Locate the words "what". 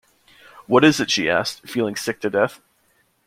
0.65-0.83